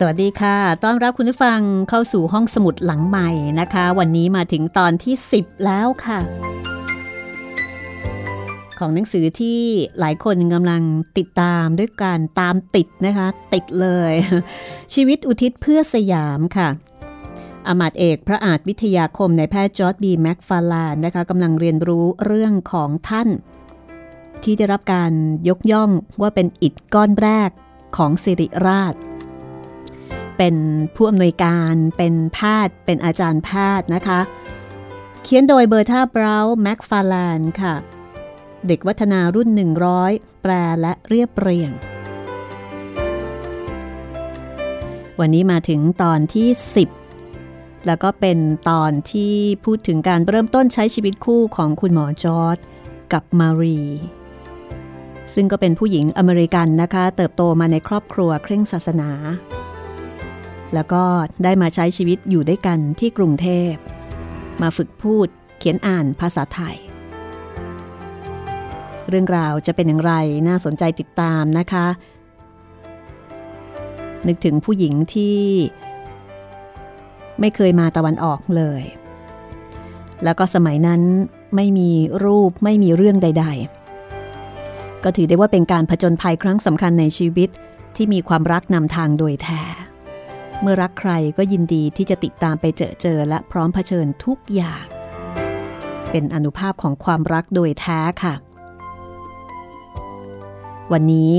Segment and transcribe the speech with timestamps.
[0.00, 3.30] สวัสดีค่ะ ต้อนรับคุณผู้ฟังเข้าสู่ห้องสมุดหลังใหม่
[3.60, 6.20] นะคะ วันนี้มาถึงตอนที่ 10 แล้วค่ะ
[8.78, 9.60] ของหนังสือที่
[9.98, 10.82] หลายคนกำลัง
[11.18, 14.12] ติดตามด้วยการตามติดนะคะ ติดเลย
[14.94, 16.68] ชีวิตอุทิศเพื่อสยามค่ะ
[17.66, 23.28] อำมาตย์เอกพระอาจวิทยาคมนายแพทย์จอร์จ บีแมคฟาร์แลนด์นะคะกำลังเรียนรู้เรื่องของท่าน
[24.42, 25.12] ที่ได้รับการ
[25.48, 25.90] ยกย่อง
[26.20, 27.50] ว่าเป็นอิฐก้อนแรก
[27.96, 28.94] ของสิริราช
[30.38, 30.56] เป็น
[30.96, 34.20] ผู้อำนวยการเป็นแพทย์ เป็นอาจารย์แพทย์นะคะ
[35.22, 37.74] เขียนโดยเบอร์ธาบราว์แม็กฟาแลนค่ะ
[38.66, 39.48] เด็กวัฒนารุ่น
[39.94, 41.72] 100 แปลและเรียบเรียง
[45.20, 46.48] วันนี้มาถึงตอนที่
[47.18, 48.38] 10 แล้วก็เป็น
[48.70, 52.58] ตอนที่พูดถึงการเริ่มต้นใช้ชีวิตคู่ของคุณหมอจอร์ด
[53.12, 53.80] กับมารี
[55.34, 59.10] ซึ่งก็เป็นผู้หญิงอเมริกันนะคะ เติบโตมาในครอบครัวเคร่งศาสนา
[60.74, 61.04] แล้วก็
[61.44, 63.72] ได้มาใช้ชีวิตอยู่ด้วยกันที่กรุงเทพ
[64.62, 65.28] มาฝึกพูด
[65.58, 66.76] เขียนอ่านภาษาไทย
[69.08, 70.12] เรื่องราวจะเป็นอย่างไร
[70.48, 71.86] น่าสนใจติดตามนะคะ
[74.26, 75.40] นึกถึงผู้หญิงที่
[77.40, 78.82] ไม่เคยมาตะวันออกเลย
[80.24, 81.02] แล้วก็สมัยนั้น
[81.56, 81.90] ไม่มี
[82.24, 83.46] รูปไม่มีเรื่องใด
[84.24, 87.48] ๆ ก็ถือได้ว่าเป็นการผจญภัยครั้งสำคัญในชีวิต
[87.96, 89.87] ที่มีความรักนำทางโดยแท้
[90.62, 94.84] เมื่อรักใครก็ยินดีที่จะติดตามไปเจอเจอและพร้อมเผชิญทุกอย่าง
[96.10, 98.34] เป็นอนุภาพของความรักโดยแท้ค่ะ
[100.92, 101.34] วันนี้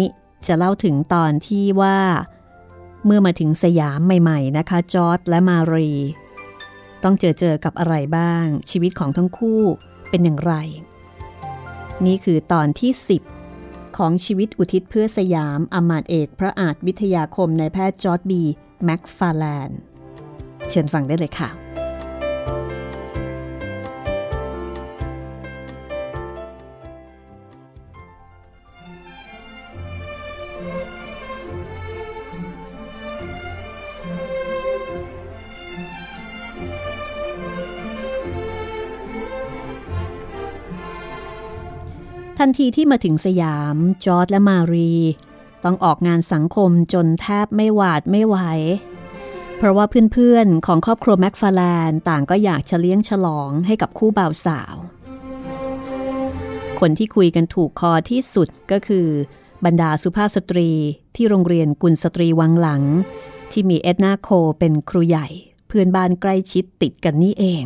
[0.47, 1.97] จะเล่าถึงตอนที่ว่า
[3.05, 5.91] เมื่อมาถึงสยามใหม่ ๆ นะคะ จอร์ดและมารี
[7.03, 9.61] ต้องเจอเจอกับอะไรบ้าง ชีวิตของทั้งคู่
[10.09, 10.53] เป็นอย่างไร
[12.05, 12.91] นี่คือตอนที่
[13.45, 18.43] 10ของชีวิตอุทิศเพื่อสยามอมาตเอกพระอาจวิทยาคมในแพทย์จอร์ดบี
[18.83, 19.69] แม็กฟาแลน
[20.69, 21.49] เชิญฟังได้เลยค่ะ
[42.43, 43.75] ทันทีที่มาถึงสยาม
[44.05, 44.93] จอร์ดและมารี
[45.63, 48.37] ต้องออกงานสังคมจนแทบไม่หวาดไม่ไหว
[49.57, 54.75] เพราะว่าเพื่อนๆ ของครอบครัวแม็กฟาแลนต่างก็อยากจะเลี้ยงฉลองให้กับคู่บ่าวสาว
[56.79, 59.07] คนที่คุยกันถูกคอที่สุดก็คือ
[59.65, 60.71] บรรดาสุภาพสตรี
[61.15, 62.83] ที่โรงเรียนกุลสตรีวังหลัง
[63.51, 64.29] ที่มีเอ็ดนาโค
[64.59, 65.27] เป็นครูใหญ่
[65.67, 67.63] เพื่อนบ้านใกล้ชิดติดกันนี่เอง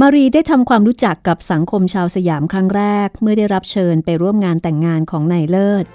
[0.00, 5.86] มารีได้ทำความรู้จักกับสังคมชาวสยามครั้งแรก เมื่อได้รับเชิญไปร่วมงานแต่งงานของนายเลิศ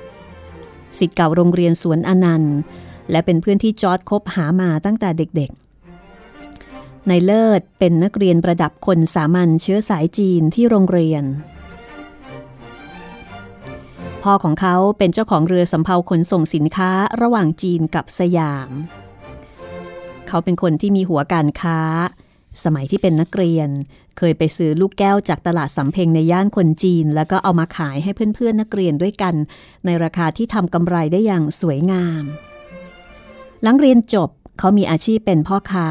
[0.98, 2.57] สิทธิ์เก่าโรงเรียนสวนอนันต์
[3.12, 11.24] และเป็นเพื่อนที่จอร์ดคบหามาตั้งแต่เด็กๆนายเลิศเป็นนักเรียนประดับคนสามัญเชื้อสายจีนที่โรงเรียน
[14.24, 16.92] พ่อของเขาเป็นเจ้าของเรือสำเภาขนส่งสินค้า
[17.22, 18.69] ระหว่างจีนกับสยาม
[20.28, 21.80] เขาเป็นคนที่มีหัวการค้า
[22.63, 23.69] สมัยที่เป็นนักเรียน
[24.18, 29.36] เคยไปซื้อลูกแก้วจากตลาดสำเพ็งในย่านคนจีน แล้วก็เอามาขายให้เพื่อนๆนักเรียนด้วยกัน
[29.86, 32.24] ในราคาที่ทำกำไรได้อย่างสวยงาม
[33.63, 34.30] หลังเรียนจบ
[34.60, 35.90] เขามีอาชีพเป็นพ่อค้า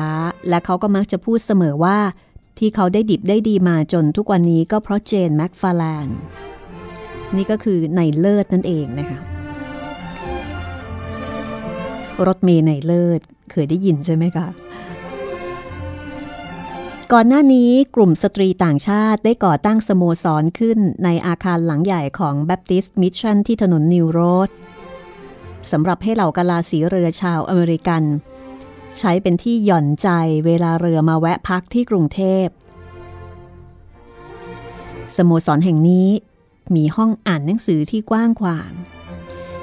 [0.49, 1.99] และเขาก็มักจะพูดเสมอว่า
[2.59, 6.07] ที่เขาได้ดิบได้ดีมาจนทุกวันนี้ก็เพราะเจนแม็กฟาแลน
[7.37, 9.21] นี่ก็คือในเลิศนั่นเองนะคะ
[12.27, 13.21] รถเมย์ในเลิศ
[13.51, 14.49] เคยได้ยินใช่ไหมคะ
[17.17, 24.51] ก่อนหน้านี้กลุ่มสตรีต่างชาติได้ก่อตั้งสโมสรขึ้นในอาคารหลังใหญ่ของ Baptist Mission ที่ถนนนิวโรด
[25.71, 28.03] สำหรับให้เหล่ากะลาสีเรือชาวอเมริกัน
[28.99, 30.09] ใช้เป็นที่หย่อนใจ
[30.47, 32.47] เวลาเรือมาแวะพักที่กรุงเทพ
[35.17, 36.09] สโมสรแห่งนี้
[36.77, 38.73] มีห้องอ่านหนังสือที่กว้างขวาง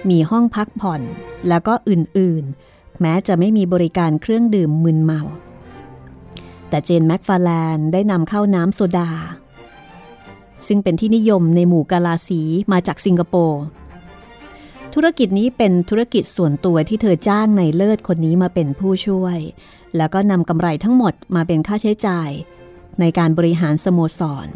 [0.09, 1.01] มีห้องพักผ่อน
[1.47, 5.23] แล้วก็อื่นๆ แม้จะไม่มีบริการเครื่องดื่มมึนเมา
[6.71, 9.09] แต่เจนแม็กฟาแลนได้นำเข้าน้ำโซดา
[10.67, 13.61] ซึ่งเป็นที่นิยมในหมู่กาลาสีมาจากสิงคโปร์
[14.93, 19.37] ธุรกิจนี้เป็นธุรกิจส่วนตัวที่เธอจ้างในเลิศคนนี้มาเป็นผู้ช่วย
[19.97, 22.29] แล้วก็นำกำไรทั้งหมดมาเป็นค่าใช้จ่าย
[22.99, 24.47] ในการบริหารสโมสร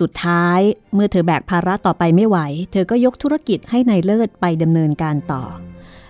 [0.00, 0.60] สุดท้าย
[0.94, 2.38] เมื่อเธอแบกภาระต่อไปไม่ไหว
[2.72, 5.44] เธอก็ยกธุรกิจให้ในายเลิศไปดำเนินการต่อ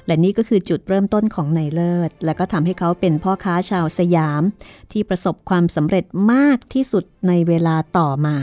[0.07, 4.42] และนี่ก็คือจุดเริ่มต้นของนายเลิศ และก็ทำให้เขาเป็นพ่อค้าชาวสยาม
[4.92, 8.37] ที่ประสบความสำเร็จมากที่สุดในเวลาต่อมา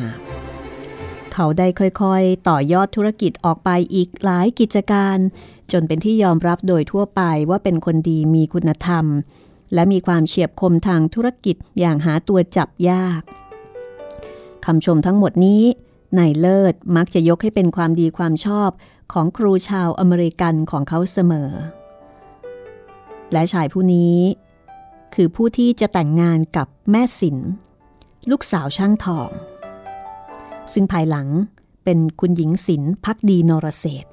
[1.34, 5.18] เขาได้ค่อยๆ ต่อยอดธุรกิจออกไปอีกหลายกิจการ
[5.72, 9.06] จนเป็นที่ยอมรับโดยทั่วไปว่าเป็นคนดีมีคุณธรรม
[9.74, 13.22] และมีความเฉียบคมทางธุรกิจอย่างหาตัวจับยาก
[14.66, 15.64] คำชมทั้งหมดนี้
[16.18, 18.70] นายเลิศมักจะยกให้เป็นความดีความชอบ
[19.14, 21.52] ของครูชาวอเมริกันของเขาเสมอ
[23.32, 24.16] และชายผู้นี้
[25.16, 27.38] คือผู้ที่จะแต่งงานกับแม่สิน
[28.32, 29.30] ลูกสาวช่างทอง
[30.74, 31.28] ซึ่งภายหลัง
[31.84, 34.06] เป็นคุณหญิงศิลป์พักดีนรเศษ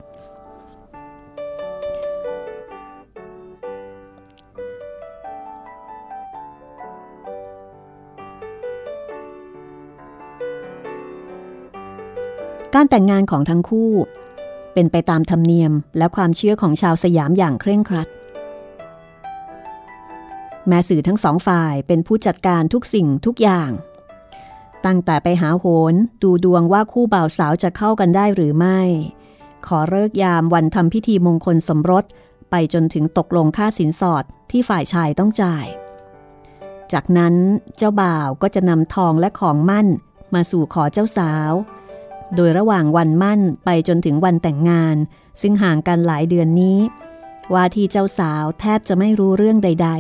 [12.75, 13.91] การแต่งงานของทั้งคู่
[14.75, 18.09] เป็นไปตามธรรมเนียมและความเชื่อของชาวสยามอย่างเคร่งครัด
[20.69, 23.71] แม่สื่อทั้งสองฝ่ายเป็นผู้จัดการทุกสิ่งทุกอย่าง
[24.87, 28.81] ตั้งแต่ไปหาโหนดูดวงว่าคู่บ่าวสาวจะเข้ากันได้หรือไม่
[29.67, 32.05] ขอเลิกยามวันทำพิธีมงคลสมรส
[32.51, 35.67] ไปจนถึงตกลงค่าสินสอดที่ฝ่ายชายต้องจ่าย
[36.93, 37.35] จากนั้น
[37.77, 39.89] เจ้าบ่าวก็จะนำทองและของมั่น
[40.35, 41.53] มาสู่ขอเจ้าสาว
[42.37, 44.97] โดยระหว่างวันมั่นไปจนถึงวันแต่งงาน
[45.41, 46.79] ซึ่งห่างกันหลายเดือนนี้
[47.53, 49.91] ว่าที่เจ้าสาวแทบจะไม่รู้เรื่องใด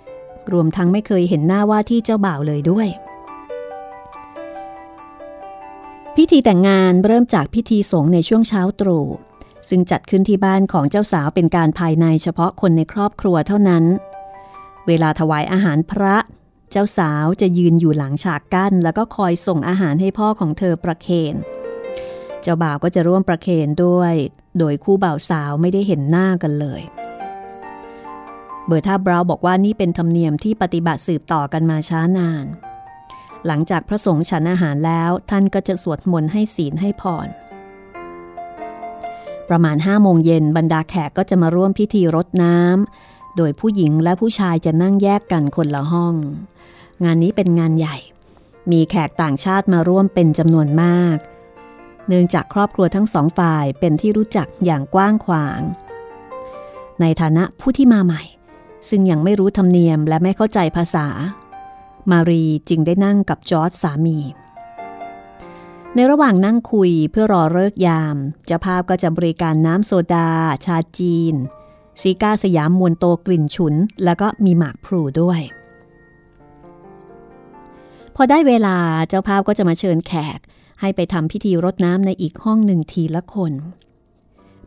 [0.00, 2.88] ๆ รวมทั้งไม่เคยเห็นหน้าว่าที่เจ้าบ่าวเลยด้วย
[6.16, 9.06] พิธีแต่งงานเริ่มจากพิธีสงฆ์ในช่วงเช้าตรู่
[9.68, 13.84] ซึ่งจัดขึ้นที่บ้านของเจ้าสาวเป็นการภายในเฉพาะคนในครอบครัวเท่านั้น
[14.86, 16.16] เวลาถวายอาหารพระ
[16.70, 21.34] เจ้าสาวจะยืนอยู่หลังฉากกั้น แล้วก็คอยส่งอาหารให้พ่อของเธอประเคน
[22.44, 24.14] เจ้าบ่าวก็จะร่วมประเคนด้วย
[24.58, 26.82] โดยคู่บ่าวสาวไม่ได้เห็นหน้ากันเลย
[28.66, 32.46] เบอร์ท่าบราวบอกว่านี่เป็นธรรมเนียมที่ปฏิบัติสืบต่อกันมาช้านาน
[33.46, 37.28] หลังจากพระสงฆ์ฉันอาหารแล้วท่านก็จะสวดมนต์ให้ศีลให้พร
[39.48, 46.14] ประมาณห้าโมงเย็นบรรดาแขกก็จะมาร่วมพิธีรดน้ำโดยผู้หญิงและผู้ชายจะนั่งแยกกันคนละห้อง
[47.04, 47.96] งานนี้เป็นงานใหญ่
[48.72, 51.18] มีแขกต่างชาติมาร่วมเป็นจำนวนมาก
[52.08, 55.60] เนื่องจากครอบครัวทั้งสองฝ่ายเป็นที่รู้จักอย่างกว้างขวาง
[57.00, 58.22] ในฐานะผู้ที่มาใหม่
[58.88, 61.06] ซึ่งยังไม่รู้ธรรมเนียมและไม่เข้าใจภาษา
[62.10, 64.18] มารีจึงได้นั่งกับจอร์จสามี
[65.94, 70.28] ในระหว่างนั่งคุยเพื่อรอเลิกยามเจ้าภาพก็จะบริการน้ำโซดา
[70.64, 71.34] ชาจีน
[72.00, 75.40] ซีก้าสยามมวลโตกลิ่นฉุน แล้วก็มีหมากพลูด้วย
[78.16, 78.76] พอได้เวลา
[79.08, 80.38] เจ้าภาพก็จะมาเชิญแขก
[80.80, 83.52] ให้ไปทำพิธีรดน้ำในอีกห้องหนึ่งทีละคน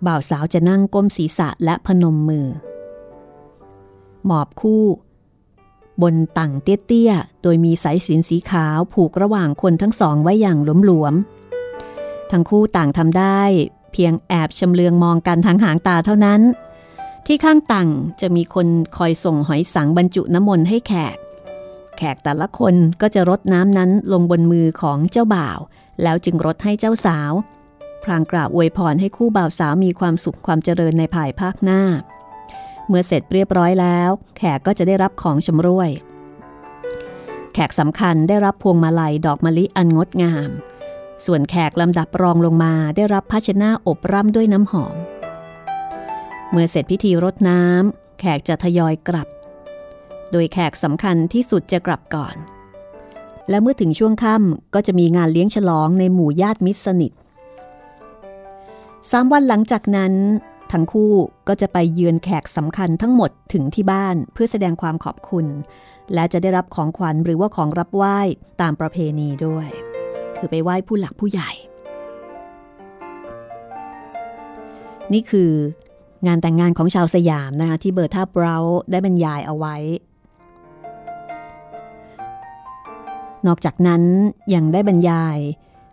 [0.05, 2.47] บ่าวสาวจะนั่งก้มศีรษะและพนมมือ
[4.25, 4.85] หมอบคู่
[6.01, 13.41] บนต่างเตี้ยๆ โดยมีสายสินสีขาวผูกระหว่างคนทั้งสองไว้อย่างหลวมๆ ทั้งคู่ต่างทำได้
[13.91, 16.41] เพียงแอบชำเลืองมองกันทางหางตาเท่านั้น
[17.25, 17.89] ที่ข้างต่าง
[18.21, 21.17] จะมีคนคอยส่งหอยสังบรรจุน้ำมนต์ให้แขก
[21.97, 25.59] แขกแต่ละคนก็จะรดน้ำนั้นลงบนมือของเจ้าบ่าว
[26.03, 27.31] แล้วจึงรดให้เจ้าสาว
[28.03, 31.81] พรางกราบอวยพรให้คู่บ่าวสาวมีความสุขความเจริญในภายภาคหน้า
[32.87, 35.89] เมื่อเสร็จเรียบร้อยแล้ว แขกก็จะได้รับของชำร่วย
[37.53, 40.49] แขกสำคัญได้รับพวงมาลัยดอกมะลิอันงดงาม
[41.25, 44.95] ส่วนแขกลำดับรองลงมาได้รับภาชนะอบร่ำด้วยน้ำหอม
[46.51, 49.27] เมื่อเสร็จพิธีรดน้ำแขกจะทยอยกลับ
[50.31, 52.35] โดยแขกสำคัญที่สุดจะกลับก่อน
[53.49, 57.11] และเมื่อถึงช่วงค่ำก็จะมีงานเลี้ยงฉลองในหมู่ญาติมิตรสนิท
[59.11, 60.13] สามวันหลังจากนั้น
[60.71, 61.11] ทั้งคู่
[61.47, 65.45] ก็จะไปเยือนแขกสำคัญทั้งหมดถึงที่บ้านเพื่อแสดงความขอบคุณ
[66.13, 68.19] และจะได้รับของขวัญหรือว่าของรับไหว้
[68.61, 69.67] ตามประเพณีด้วย
[70.37, 71.51] คือไปไหว้ผู้หลักผู้ใหญ่
[75.13, 75.51] นี่คือ
[76.27, 78.55] งานแต่งงานของชาวสยามนะคะที่เบอร์ท่าเบรา
[78.91, 79.75] ได้บรรยายเอาไว้
[83.47, 84.03] นอกจากนั้น
[84.53, 85.37] ยังได้บรรยาย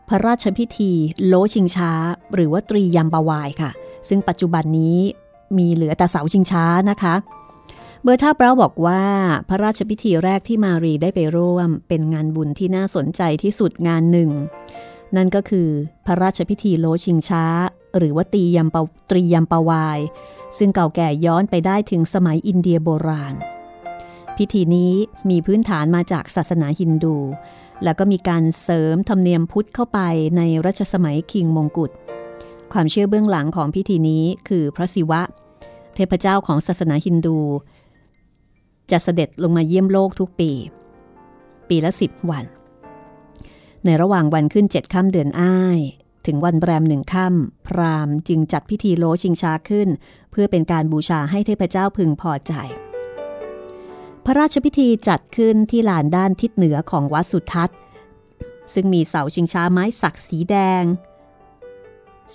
[0.08, 0.92] พระราชพิธี
[1.26, 1.92] โลชิงช้า
[2.34, 3.70] หรือว่าตรียมปวายค่ะ
[4.08, 4.98] ซึ่งปัจจุบันนี้
[5.58, 7.14] มีเหลือแต่เสาชิงช้านะคะ
[8.02, 9.02] เบอร์ท่าเปราบอกว่า
[9.48, 14.30] พระราชพิธีแรกที่มารีได้ไปร่วม เป็นงานบุญที่น่าสนใจที่สุดงานหนึ่ง
[15.16, 15.68] นั่นก็คือ
[16.06, 17.44] พระราชพิธีโลชิงช้า
[17.98, 18.76] หรือว่าตียมป
[19.10, 19.98] ตรียมปวาย
[20.58, 23.34] ซึ่งเก่าแก่ย้อนไปได้ถึงสมัยอินเดียโบราณ
[24.38, 24.92] พิธีนี้
[25.30, 27.16] มีพื้นฐานมาจากศาสนาฮินดู
[27.84, 30.00] แล้วก็มีการเสริมธรรมเนียมพุทธเข้าไป
[30.36, 31.90] ในรัชสมัยคิงมงกุฎ
[32.72, 35.20] ความเชื่อเบื้องหลังของพิธีนี้คือพระศิวะ
[35.94, 37.38] เทพเจ้าของศาสนาฮินดู
[38.90, 40.50] จะเสด็จลงมาเยี่ยมโลกทุกปี
[41.68, 42.44] ปีละสิบวัน
[43.84, 45.80] ในระหว่างวันขึ้นเจ็ดค่ำเดือนอ้าย
[46.26, 49.88] ถึงวันแรมหนึ่งค่ำพราหมณ์จึงจัดพิธีโลชิงชาขึ้น
[50.30, 52.54] เพื่อเป็นการบูชาให้เทพเจ้าพึงพอใจ
[54.24, 57.78] พระราชพิธีจัดขึ้นที่ลานด้านทิศเหนือของวัดสุทัศน์
[58.74, 60.84] ซึ่งมีเสาชิงช้าไม้สักสีแดง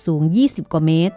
[0.04, 1.16] สูง 20 กว่าเมตร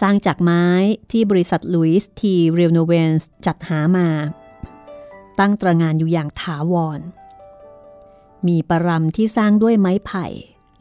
[0.00, 0.66] สร้างจากไม้
[1.10, 4.08] ที่บริษัทลุยส์ทีเรลโนเวนส์จัดหามา
[5.38, 7.00] ตั้งตระงานอยู่อย่างถาวร
[8.48, 10.26] มีประรำที่สร้างด้วยไม้ไผ่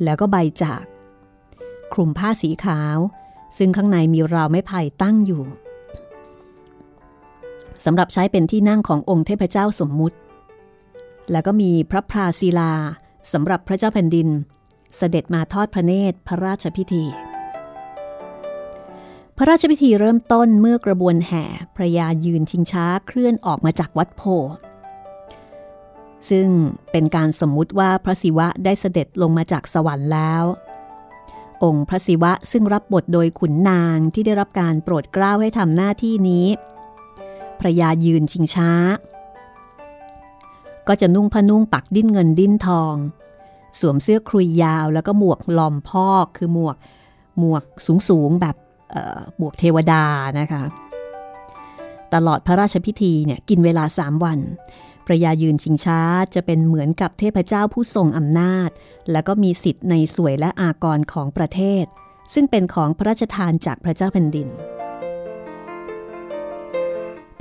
[0.04, 0.84] แล้วก็ใบจาก
[1.94, 2.98] คลุมผ้าสีขาว
[3.58, 5.44] ซึ่งข้างในมีราวไม้ไผ่ตั้งอยู่
[7.86, 10.18] สำหรับใช้เป็นที่นั่งขององค์เทพเจ้าสมมุติ
[11.32, 12.74] แล้วก็มีพระพราศิลา
[13.34, 14.28] สำหรับพระเจ้าแผ่นดิน
[14.98, 17.06] เสด็จมาทอดพระเนตรพระราชพิธี
[19.38, 21.44] พระราชพิธีเริ่มต้นเมื่อกระบวนแห่
[21.76, 24.22] พระยายืนชิงช้าเคลื่อนออกมาจากวัดโพ
[26.30, 26.48] ซึ่ง
[26.92, 30.44] เป็นการสมมุติว่าพระศิวะได้เสด็จลงมาจากสวรรค์แล้ว
[31.64, 36.46] องค์พระศิวะซึ่งรับบทโดยขุนนางที่ได้รับการโปรดเกล้าให้ทำหน้าที่นี้
[37.60, 38.72] พระยายืนชิงช้า
[40.88, 42.96] ก็จะนุ่งผ้านุ่งปักดิ้นเงินดิ้นทอง
[43.80, 46.76] สวมเสื้อครุยยาวแล้วก็หมวกลอมพอกคือหมวก
[47.40, 48.56] หมวกสูงสูงแบบ
[49.38, 50.04] หมวกเทวดา
[50.40, 50.64] นะคะ
[52.14, 54.40] ตลอดพระราชพิธีเนี่ยกินเวลาสามวัน
[55.06, 56.00] พระยายืนชิงช้า
[56.36, 58.70] จะเป็นเหมือนกับเทพเจ้าผู้ทรงอำนาจ
[59.12, 61.86] แล้วก็มีสิทธิ์ในสวยและอากรของประเทศ
[62.34, 64.48] ซึ่งเป็นของพระราชทานจากพระเจ้าแผ่นดิน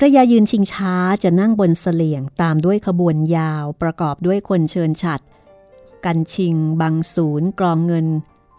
[0.05, 5.21] ระยายืนชิงช้าจะนั่งบนเสลียงตามด้วยขบวนยาวประกอบด้วยคนเชิญฉัด
[6.05, 8.07] กันชิง บังศูนย์ กรองเงิน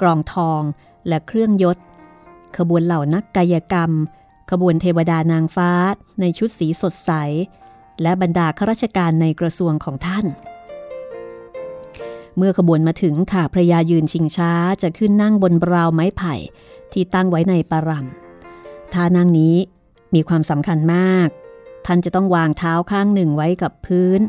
[0.01, 0.61] กรองทอง
[1.07, 1.77] และเครื่องยศ
[2.57, 3.91] ขบวนเหล่านักกายกรรม
[4.51, 5.71] ขบวนเทวดานางฟ้า
[6.19, 7.11] ในชุดสีสดใส
[8.01, 10.25] และบรรดาข้าราชการในกระทรวงของท่าน
[12.37, 16.35] เมื่อขบวนมาถึงค่ะพระยายืนชิงช้าจะขึ้นนั่งบนบราวไม้ไผ่
[16.91, 19.55] ที่ตั้งไว้ในปารำท่านั่งนี้
[20.15, 21.29] มีความสำคัญมาก
[21.85, 24.21] ท่านจะต้องวางเท้าข้างหนึ่งไว้กับพื้น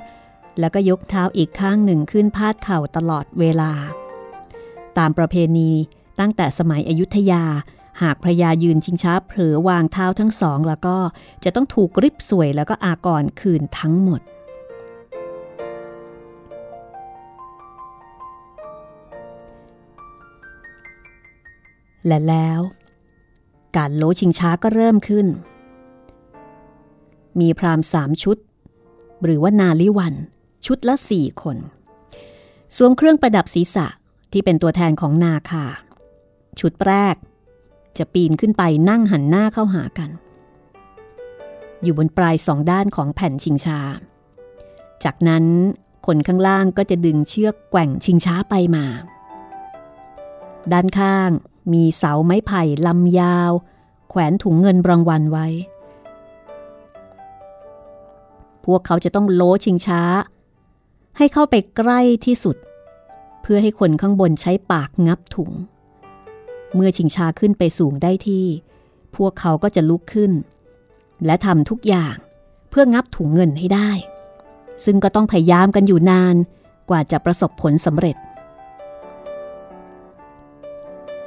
[0.60, 3.72] แล้วก็ยกเท้าอีกข้างหนึ่งขึ้นพาดเข่าตลอดเวลา
[4.98, 5.70] ตามประเพณี
[6.20, 7.44] ตั้งแต่สมัยอยุธยา
[8.02, 10.96] หากพระยายืนชิงช้าเผลอวางเท้าทั้งสอง แล้วก็
[11.44, 14.20] จะต้องถูกริบสวยแล้วก็อากรคืนทั้งหมด
[22.06, 22.60] และแล้ว
[23.76, 25.26] การโลชิงช้าก็เริ่มขึ้น
[27.40, 28.36] มีพราหมณ์สามชุด
[29.24, 30.14] หรือว่านาลิวัน
[30.66, 31.56] ชุดละสี่คน
[32.76, 33.86] สวมเครื่องประดับศีรษะ
[34.32, 35.64] ที่เป็นตัวแทนของนาคา
[36.60, 37.16] ชุดแรก
[37.98, 40.10] จะปีนขึ้นไปนั่งหันหน้าเข้าหากัน
[41.82, 43.80] อยู่บนปลายสองด้านของแผ่นชิงชา
[45.04, 45.44] จากนั้น
[46.06, 48.86] คนข้างล่างก็จะดึงเชือกแกว่งชิงช้าไปมา
[50.72, 51.30] ด้านข้าง
[51.72, 53.52] มีเสาไม้ไผ่ลำยาว
[54.10, 55.46] แขวนถุงเงินรางวัลไว้
[58.66, 60.02] พวกเขาจะต้องโลชิงช้า
[61.16, 62.56] ให้เข้าไปใกล้ที่สุด
[63.42, 65.50] เพื่อให้คนข้างบนใช้ปากงับถุง
[66.74, 68.46] เมื่อชิงช้าขึ้นไปสูงได้ที่
[69.16, 70.32] พวกเขาก็จะลุกขึ้น
[71.24, 72.16] และทำทุกอย่าง
[72.70, 73.90] เพื่องับถุงเงินให้ได้
[74.84, 76.36] ซึ่งก็ต้องพยายามกันอยู่นาน
[76.90, 78.16] กว่าจะประสบผลสำเร็จ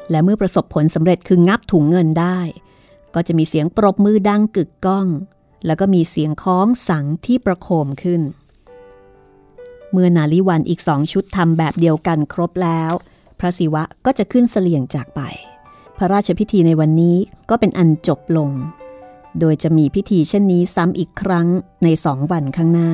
[0.10, 2.39] และเมื่อประสบผลสำเร็จคืองับถุงเงินได้
[3.15, 5.08] ก็จะมีเสียงปรบมือดังกึกก้อง
[5.65, 8.21] แล้วก็มีเสียงคล้องสังที่ประโคมขึ้น
[9.91, 12.91] เมื่อนาลิวันอีกสองชุดทำแบบเดียวกันครบแล้ว
[13.39, 15.21] พระศิวะก็จะขึ้นเสลี่ยงจากไป
[15.97, 17.17] พระราชพิธีในวันนี้
[17.49, 18.49] ก็เป็นอันจบลง
[19.39, 21.47] โดยจะมีพิธีเช่นนี้ซ้ำอีกครั้ง
[21.83, 22.91] ในสองวันข้างหน้า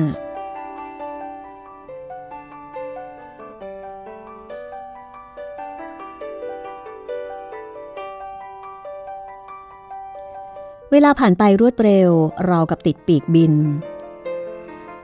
[10.92, 12.10] เวลาผ่านไปรวดเร็ว
[12.46, 13.54] เรากับติดปีกบิน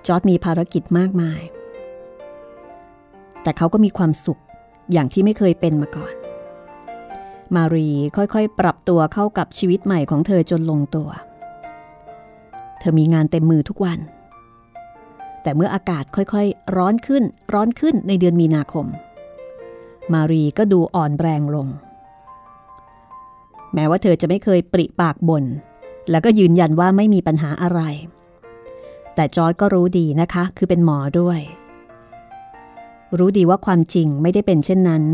[0.06, 1.40] จอร์ดมีภารกิจมากมาย
[3.42, 4.40] แต่เขาก็มีความสุข
[4.92, 6.14] อย่างที่ไม่เคยเป็นมาก่อน
[7.54, 11.08] มารีค่อยๆ ปรับตัวเข้ากับชีวิตใหม่ของเธอจนลงตัว
[12.78, 13.98] เธอมีงานเต็มมือทุกวัน
[15.42, 18.86] แต่เมื่ออากาศค่อยๆ ร้อนขึ้นร้อนขึ้นในเดือนมีนาคม
[20.12, 21.68] มารีก็ดูอ่อนแรงลง
[23.74, 25.44] แม้ว่าเธอจะไม่เคยปริปากบน่น
[26.10, 27.80] แล้วก็ยืนยันว่าไม่มีปัญหาอะไร
[29.14, 31.40] แต่จอร์ดก็รู้ดีนะคะ คือเป็นหมอด้วย
[33.18, 35.04] รู้ดีว่าความจริงไม่ได้เป็นเช่นนั้น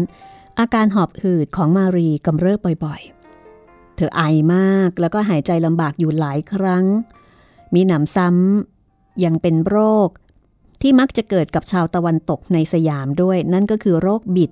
[0.58, 4.22] อาการหอบหืดของมารีกำเริบบ่อยๆ เธอไอ
[4.54, 6.84] มากแล้วก็หายใจลำบากอยู่หลายครั้ง
[7.74, 10.08] มีหนำซ้ำยังเป็นโรค
[10.82, 14.50] ที่มักจะเกิดกับชาวตะวันตกในสยามด้วย นั่นก็คือโรคบิด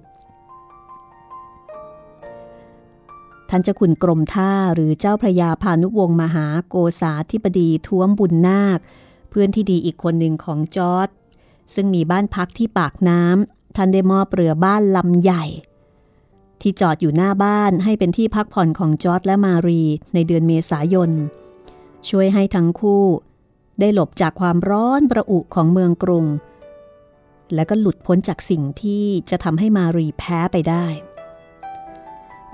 [3.50, 8.78] ท่านเจ้าคุณกรมท่าหรือเจ้าพระยาพานุวงศ์มหาโกษาธิบดีท้วมบุญนาค
[9.30, 11.08] เพื่อนที่ดีอีกคนหนึ่งของจอร์ด
[11.74, 15.44] ซึ่งมีบ้านพักที่ปากน้ำท่านได้มอบเรือบ้านลำใหญ่
[16.60, 19.82] ที่จอดอยู่หน้าบ้านให้เป็นที่พักผ่อนของจอร์ดและมารี
[20.14, 21.10] ในเดือนเมษายน
[22.08, 23.04] ช่วยให้ทั้งคู่
[23.80, 26.26] ได้หลบจากความร้อนประอุของเมืองกรุง
[27.54, 30.86] แล้วก็หลุดพ้นจากสิ่งที่จะทำให้มารีแพ้ไปได้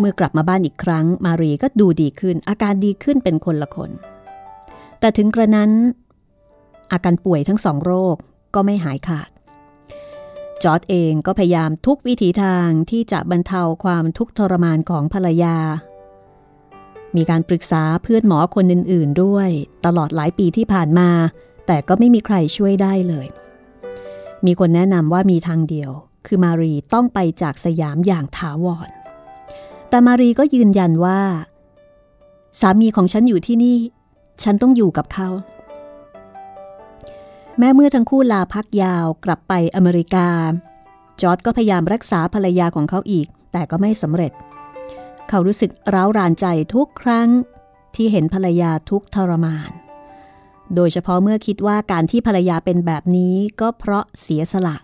[0.03, 3.91] เมื่อกลับมาบ้านอีกครั้ง มารีก็ดูดีขึ้น อาการดีขึ้นเป็นคนละคน
[5.01, 5.71] แต่ถึงกระนั้น
[6.93, 8.17] อาการป่วยทั้งสองโรค
[8.55, 9.31] ก็ไม่หายขาด
[10.63, 15.57] จอร์ดเองก็พยายามทุกวิถีทางที่จะบรรเทาความทุกข์ทรมานของภรรยา
[17.17, 19.49] มีการปรึกษาเพื่อนหมอคนอื่น ๆ ด้วย
[19.87, 21.11] ตลอดหลายปีที่ผ่านมา
[21.67, 23.27] แต่ก็ไม่มีใครช่วยได้เลย
[24.47, 25.91] มีคนแนะนำว่ามีทางเดียว
[26.27, 28.91] คือมารีต้องไปจากสยามอย่างถาวร
[29.93, 31.21] แต่มารีก็ยืนยันว่า
[32.61, 33.79] สามีของฉันอยู่ที่นี่
[34.43, 35.29] ฉันต้องอยู่กับเขา
[37.59, 40.29] แม้เมื่อทั้งคู่ลาพักยาวกลับไปอเมริกา
[41.21, 44.33] จอร์ดก็พยายามรักษาภรรยาของเขาอีก แต่ก็ไม่สำเร็จ
[45.29, 47.29] เขารู้สึกร้าวรานใจทุกครั้ง
[47.95, 49.71] ที่เห็นภรรยาทุกทรมาน
[50.75, 54.77] โดยเฉพาะเมื่อคิดว่าการที่ภรรยาเป็นแบบนี้ก็เพราะเสียสละ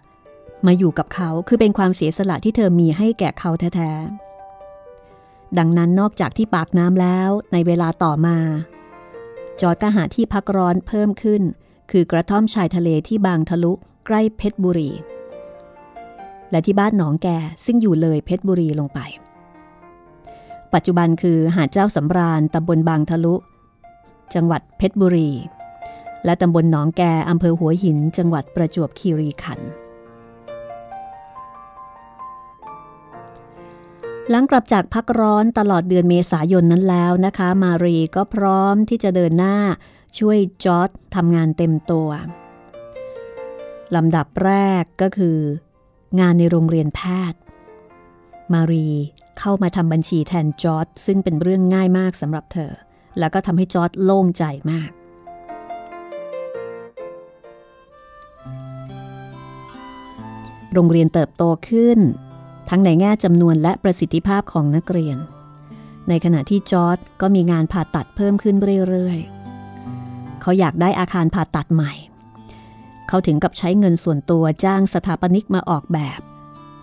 [0.66, 4.27] มาอยู่กับเขาคือเป็นความเสียสละที่เธอมีให้แก่เขาแท้ๆ
[5.58, 8.38] ดังนั้นนอกจากที่ปากน้ำแล้วในเวลาต่อมา
[9.60, 11.42] จอร์ดก็หาที่พักร้อนเพิ่มขึ้น
[11.90, 13.72] คือกระท่อมชายทะเลที่บางทะลุ
[14.06, 14.90] ใกล้เพชรบุรี
[16.50, 17.28] และที่บ้านหนองแก
[17.64, 19.00] ซึ่งอยู่เลยเพชรบุรีลงไป
[20.74, 23.34] ปัจจุบันคือหาดเจ้าสำราญตำบลบางทะลุ
[24.34, 25.30] จังหวัดเพชรบุรี
[26.24, 29.70] และตำบลหนองแกอำเภอหัวหิน จังหวัดประจวบคีรีขันธ์
[34.30, 39.56] หลังกลับจากพักร้อนตลอดเดือนเมษายนนั้นแล้วนะคะ มารีก็พร้อมที่จะเดินหน้า
[40.18, 42.08] ช่วยจอร์จทำงานเต็มตัว
[43.94, 45.38] ลำดับแรกก็คือ
[46.20, 47.00] งานในโรงเรียนแพ
[47.32, 47.40] ทย์
[48.52, 48.88] มารี
[49.38, 52.72] เข้ามาทำบัญชีแทนจอร์จซึ่งเป็นเรื่องง่ายมากสำหรับเธอ
[53.18, 54.90] แล้วก็ทำให้จอร์จโล่งใจมาก
[60.74, 61.98] โรงเรียนเติบโตขึ้น
[62.68, 65.18] ทั้งในแง่จำนวนและประสิทธิภาพของนักเรียน
[66.08, 68.56] ในขณะที่จอร์ดก็มีงานผ่าตัดเพิ่มขึ้น
[68.88, 71.92] เรื่อยๆ เขาอยากได้อาคารผ่าตัดใหม่
[73.08, 76.20] เขาถึงกับใช้เงินส่วนตัวจ้างสถาปนิกมาออกแบบ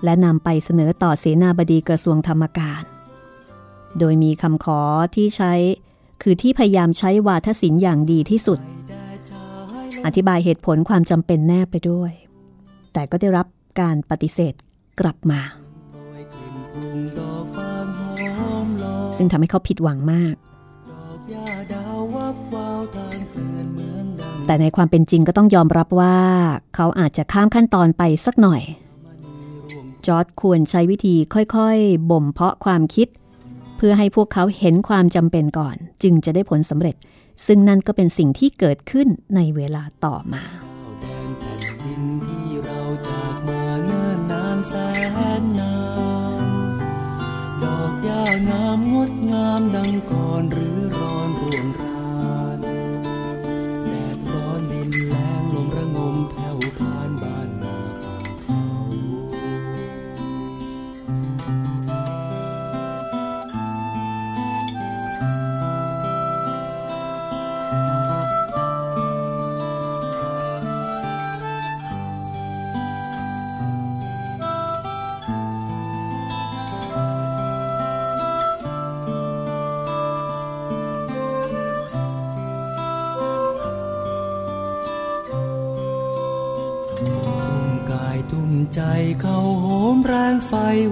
[0.03, 2.83] และนำไปเสนอต่อเสนาบดีกระทรวงธรรมการ
[3.99, 4.81] โดยมีคำขอ
[5.15, 5.53] ที่ใช้
[6.21, 8.59] คือที่พยายามใช้วาทศิลป์อย่างดีที่สุด
[10.05, 12.11] อธิบายเหตุผลความจำเป็นแนบไปด้วย
[12.93, 13.47] แต่ก็ได้รับ
[13.81, 14.53] การปฏิเสธ
[14.99, 15.41] กลับมา
[19.17, 20.35] ซึ่งทำให้เขาผิดหวังมาก
[24.45, 26.17] แต่ในความเป็นจริงก็ต้องยอมรับว่า
[26.75, 28.61] เขาอาจจะข้ามขั้นตอนไปสักหน่อย
[30.05, 33.07] จอร์ดควรใช้วิธีค่อยๆ บ่มเพาะความคิด
[33.77, 36.95] เพื่อให้พวกเขาเห็นความจำเป็นก่อน จึงจะได้ผลสำเร็จ
[37.47, 40.43] ซึ่งนั่นก็เป็นสิ่งที่เกิดขึ้นในเวลาต่อมา
[48.49, 50.84] งามงดงามดังก่อนหรือ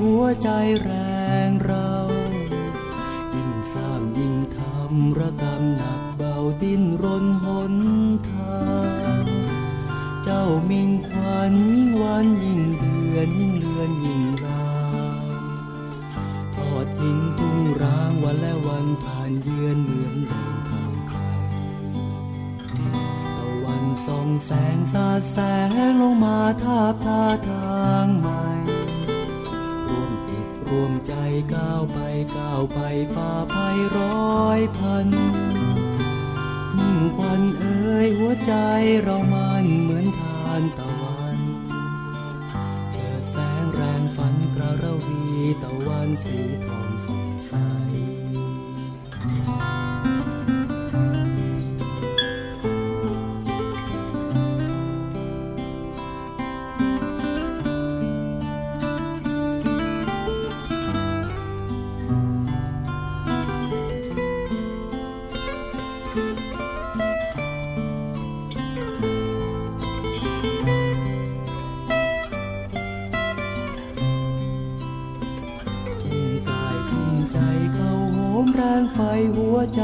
[0.02, 0.50] หัวใจ
[0.82, 1.03] แร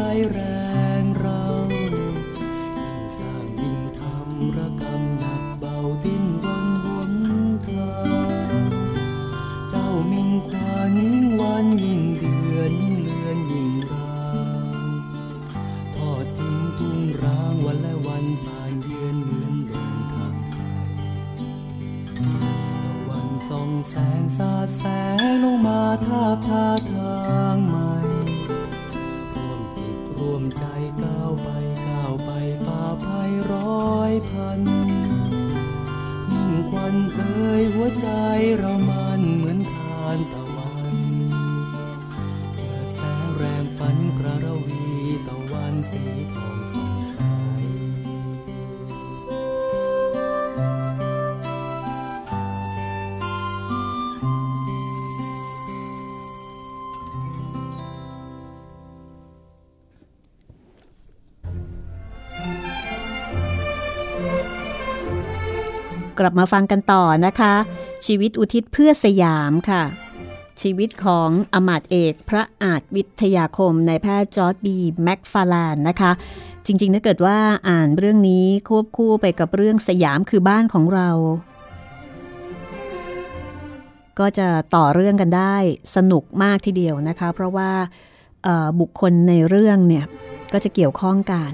[0.10, 0.48] หัวใจแรง
[66.19, 67.53] กลับมาฟังกันต่อนะคะ
[68.05, 69.84] ชีวิตอุทิศเพื่อสยามค่ะ
[70.62, 76.12] ชีวิตของอมาตเอกพระอาจวิทยาคมในายแพทย์จอร์ดบีแม็กฟาแลนนะคะ
[76.65, 77.38] จริงๆ ถ้าเกิดว่า
[77.69, 81.10] อ่านเรื่องนี้ควบคู่ไปกับเรื่องสยามคือบ้านของเรา
[84.19, 85.55] ก็จะต่อเรื่องกันได้
[85.95, 87.71] สนุกมากทีเดียวนะคะ เพราะว่า
[88.79, 90.05] บุคคลในเรื่องเนี่ย
[90.53, 91.51] ก็จะเกี่ยวข้องกัน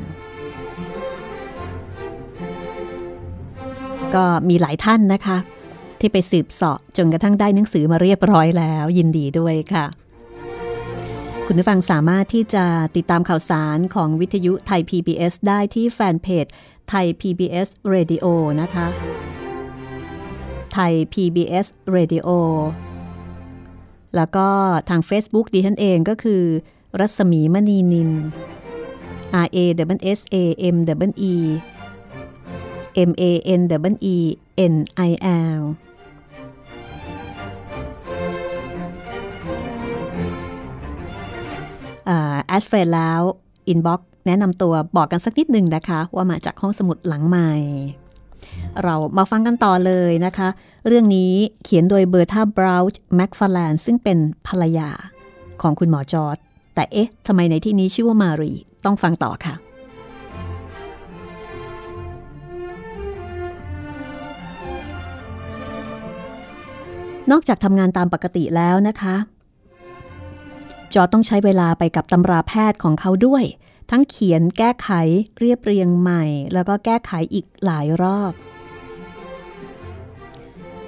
[4.15, 5.37] ก็มีหลายท่านนะคะ
[5.99, 9.85] ที่ไปสืบเสาะจนกระทั่งได้หนังสือมาเรียบร้อยแล้วยินดีด้วยค่ะ
[11.45, 16.45] คุณผู้ฟังสามารถที่จะติดตามข่าวสารของวิทยุไทย PBS ได้ที่แฟนเพจ
[16.89, 18.25] ไทย PBS Radio
[18.61, 18.87] นะคะ
[20.73, 22.29] ไทย PBS Radio
[24.15, 24.47] แล้วก็
[24.89, 26.43] ทาง Facebook ดิฉันเองก็คือ
[26.99, 28.11] รัศมีมณีนิน
[29.45, 29.57] R A
[29.97, 30.35] W S A
[30.73, 30.75] M
[31.09, 31.35] W E
[33.09, 33.23] M A
[33.59, 33.61] N
[33.93, 34.17] W E
[34.73, 34.75] N
[35.09, 35.11] I
[35.57, 35.61] L
[42.47, 43.21] แอดเฟรนแล้ว
[43.67, 47.51] อินบ็อกแนะนำตัวบอกกันสักนิดหนึ่งนะคะ ว่ามาจากห้องสมุดหลังใหม่
[48.83, 50.47] เรามาฟังกันต่อเลยนะคะ
[50.87, 54.89] เรื่องนี้เขียนโดยเบอร์ธาบราวน์แม็กฟาแลนซึ่งเป็นภรรยา
[55.61, 56.37] ของคุณหมอจอร์ด
[56.75, 58.51] แต่เอ๊ะทำไมในที่นี้ชื่อว่ามารี
[58.85, 59.55] ต้องฟังต่อค่ะ
[67.31, 69.15] นอกจากทำงานตามปกติแล้วนะคะ
[70.93, 73.43] จอต้องใช้เวลาไปกับตำราแพทย์ของเขาด้วย
[73.91, 74.89] ทั้งเขียนแก้ไข
[75.39, 78.33] เรียบเรียงใหม่ แล้วก็แก้ไขอีกหลายรอบ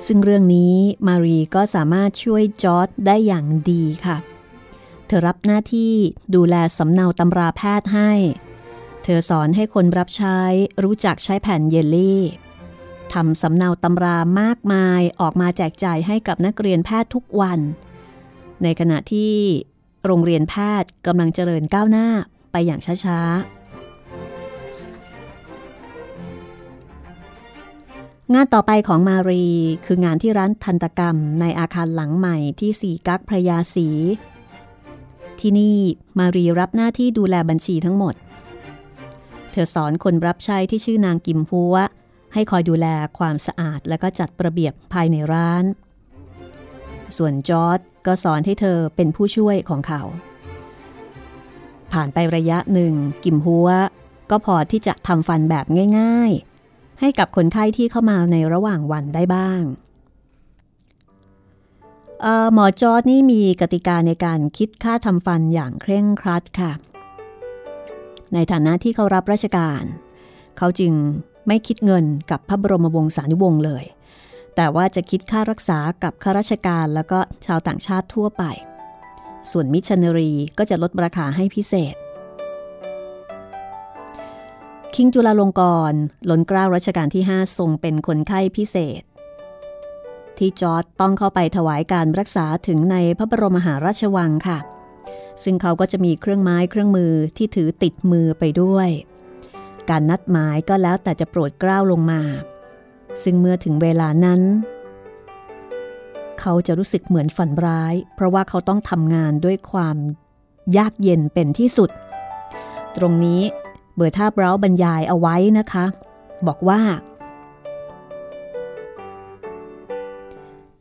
[0.05, 0.75] ซึ่งเรื่องนี้
[1.07, 4.17] มารีก็สามารถช่วยจอร์จได้อย่างดีค่ะ
[5.07, 5.93] เธอรับหน้าที่
[6.35, 8.11] ดูแลสำเนาตำราแพทย์ให้
[9.03, 10.39] เธอสอนให้คนรับใช้
[10.83, 12.21] รู้จักใช้แผ่นเยลลี่
[13.13, 17.59] ทำสำเนาตำรามากมายออกมาแจกจ่ายให้กับนักเรียนแพทย์ทุกวัน
[18.63, 19.33] ในขณะที่
[20.05, 22.07] โรงเรียนแพทย์กำลังเจริญก้าวหน้า
[22.51, 23.57] ไปอย่างช้าๆ
[28.33, 29.45] งานต่อไปของมารี
[29.85, 33.87] คืองานที่ร้านทันตกรรมในอาคารหลังใหม่ที่สีกักพระยาสี
[35.39, 35.77] ที่นี่
[36.19, 38.15] มารีรับหน้าที่ดูแลบัญชีทั้งหมด
[39.51, 41.75] เธอสอนคนรับใช้ที่ชื่อนางกิมพัว
[42.33, 42.87] ให้คอยดูแล
[43.17, 45.63] ความสะอาดและก็จัดระเบียบภายในร้าน
[47.17, 50.01] ส่วนจอร์ดก็สอนให้เธอเป็นผู้ช่วยของเขา
[51.91, 53.69] ผ่านไประยะหนึ่ง กิมหัว
[54.29, 55.65] ก็พอที่จะทำฟันแบบ
[55.99, 56.31] ง่าย
[56.65, 59.61] ๆ ให้กับคนไข้ที่เข้ามาในระหว่างวันได้บ้าง
[62.21, 66.71] เอ่อหมอจอร์ดนี่มีกติกาในการคิดค่าทำฟันอย่างเคร่งครัดค่ะ
[68.33, 69.83] ในฐานะที่เขารับราชการ
[70.57, 70.93] เขาจึง
[71.47, 73.83] ไม่คิดเงินกับพระบรมวงศานุวงศ์เลย
[74.55, 78.43] แต่ว่าจะคิดค่ารักษากับข้าราชการแล้วก็ชาวต่างชาติทั่วไป
[79.51, 81.95] ส่วนมิชันนารีก็จะลดราคาให้พิเศษ
[84.95, 89.01] คิงจุลาลงกรณ์ล้นกล้าวรัชกาลที่ 5 ทรงเป็นคนไข้พิเศษ
[90.37, 94.59] ที่จอร์ดต้องเข้าไปถวายการรักษาถึงในพระบรมมหาราชวังค่ะ
[95.43, 98.89] ซึ่งเขาก็จะมีเครื่องไม้เครื่องมือที่ถือติดมือไปด้วย
[99.89, 102.21] การนัดหมายก็แล้วแต่จะโปรดเกล้าลงมา
[103.23, 104.41] ซึ่งเมื่อถึงเวลานั้น
[106.39, 109.97] เขาจะรู้สึกเหมือนฝันร้าย เพราะว่าเขาต้องทำงานด้วยความ
[110.77, 111.89] ยากเย็นเป็นที่สุด
[112.97, 113.41] ตรงนี้
[113.95, 115.85] เบอร์ท่าเบราบรรยายเอาไว้นะคะ
[116.47, 116.81] บอกว่า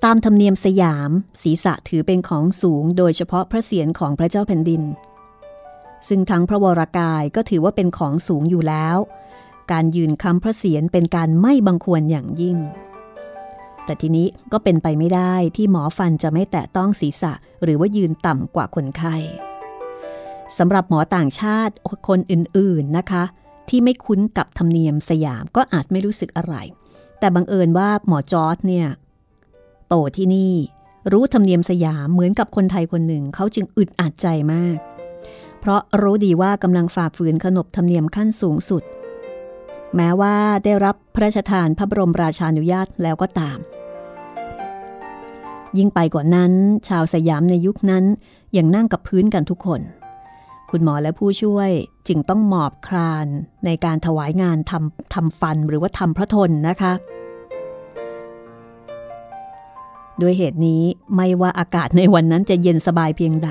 [0.04, 1.10] ตามธรรมเนียมสยาม
[1.42, 4.82] ศีรษะถือเป็นของสูงโดยเฉพาะพระเศียรของพระเจ้าแผ่นดิน
[6.08, 8.98] ซึ่งทั้งพระวรากายก็ถือว่าเป็นของสูงอยู่แล้ว
[9.72, 12.58] การยืนคำพระเศียรเป็นการไม่บังควรอย่างยิ่ง
[13.84, 17.32] แต่ทีนี้ก็เป็นไปไม่ได้ที่หมอฟันจะไม่แตะต้องศีรษะ
[17.62, 19.16] หรือว่ายืนต่ำกว่าคนไข้
[20.58, 21.74] สำหรับหมอต่างชาติ
[22.08, 23.24] คนอื่นๆนะคะ
[23.68, 26.54] ที่ไม่คุ้นกับธรรมเนียมสยามก็อาจไม่รู้สึกอะไร
[27.18, 28.86] แต่บังเอิญว่าหมอจอร์จเนี่ย
[29.88, 30.54] โตที่นี่
[31.12, 34.78] รู้ธรรมเนียมสยามเหมือนกับคนไทยคนหนึ่ง เขาจึงอึดอัดใจมาก
[35.66, 38.82] เพราะรู้ดีว่ากำลังฝ่าฝืนขนบธรรมเนียมขั้นสูงสุด
[39.96, 43.58] แม้ว่าได้รับพระราชทานพระบรมราชานุญาตแล้วก็ตาม
[45.78, 46.52] ยิ่งไปกว่านั้น
[46.88, 48.04] ชาวสยามในยุคนั้น
[48.56, 49.80] ยังนั่งกับพื้นกันทุกคน
[50.70, 51.70] คุณหมอและผู้ช่วย
[52.08, 53.26] จึงต้องหมอบคลาน
[53.64, 56.92] ในการถวายงานทำทำฟันหรือว่าทำพระทนนะคะ
[60.20, 60.82] ด้วยเหตุนี้
[61.16, 63.50] ไม่ว่าอากาศในวันนั้นจะเย็นสบายเพียงใด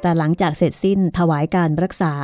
[0.00, 2.14] แต่หลังจากเสร็จสิ้นถวายการรักษา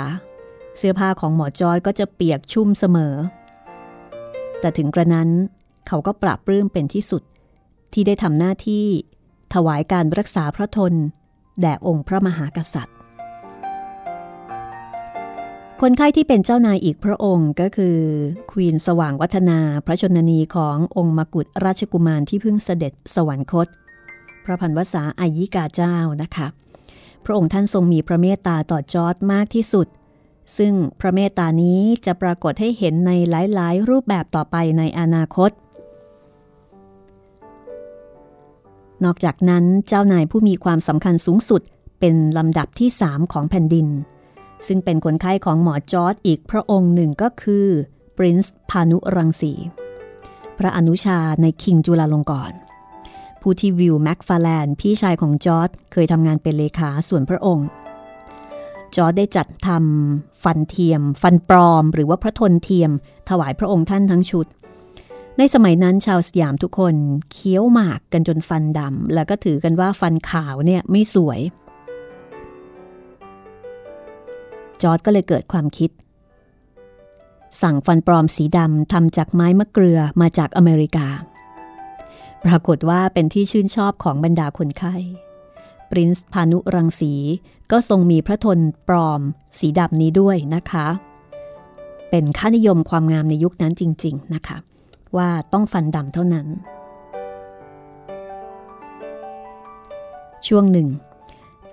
[0.79, 3.15] เสื้อผ้าของหมอจอยก็จะเปียกชุ่มเสมอ
[4.61, 5.29] แต่ถึงกระนั้น
[5.89, 7.23] เขาก็ปรับปลื้มเป็นที่สุด
[7.93, 8.87] ที่ได้ทำหน้าที่
[9.55, 10.93] ถวายการรักษาพระทน
[11.61, 12.97] แด่องค์พระมหากษัตริย์
[15.81, 17.99] คนไข้ที่เป็นเจ้านายอีกพระองค์ก็คือ
[18.51, 23.69] ควีนสว่างวัฒนาพระชนนีขององค์มกุฎราชกุมารที่เพิ่งเสด็จสวรรคต
[24.45, 26.47] พระพันวษาอายิกาเจ้านะคะ
[27.25, 29.87] พระองค์ท่านทรงมีพระเมตตาต่อจอร์จมากที่สุด
[30.59, 35.51] ซึ่งพระเมตตานี้จะปรากฏให้เห็นในหลาย ๆ รูปแบบต่อไปในอนาคต
[39.05, 41.63] นอกจากนั้นเจ้านายผู้มีความสำคัญสูงสุด
[42.01, 43.89] เป็นลำดับที่สามของแผ่นดิน
[44.67, 47.67] ซึ่งเป็นคนไข้ของหมอจอร์จอีกพระองค์หนึ่งก็คือ
[48.17, 49.53] Prince ภาณุรังษี
[50.59, 52.59] พระอนุชาใน King จุฬาลงกรณ์
[53.47, 57.67] ผู้ที่วิลแม็กฟาร์แลนด์พี่ชายของจอร์จเคยทำงานเป็นเลขาส่วนพระองค์
[58.97, 62.91] จอร์จได้จัดทำฟันเทียม ฟันปลอม หรือว่าพระทนต์เทียม
[63.29, 64.47] ถวายพระองค์ท่านทั้งชุด
[65.39, 66.95] ในสมัยนั้นชาวสยามทุกคน
[67.33, 71.41] เคี้ยวหมากกันจนฟันดำแล้วก็ถือกันว่าฟันขาวเนี่ยไม่สวย
[74.83, 75.91] จอร์จก็เลยเกิดความคิด
[77.63, 81.09] สั่งฟันปลอมสีดำทำจากไม้มะเกลือมาจากอเมริกา
[82.45, 84.95] ปรากฏว่าเป็นที่ชื่นชอบของบรรดาคนไข้
[85.91, 87.13] ปรินซ์พานุรังสี
[87.71, 89.21] ก็ทรงมีพระทนปลอม
[89.59, 90.87] สีดำนี้ด้วยนะคะ
[92.11, 94.57] เป็นค่านิยมความงามในยุคนั้นจริง ๆนะคะ
[95.17, 96.47] ว่าต้องฟันดำเท่านั้น
[100.47, 100.89] ช่วงหนึ่ง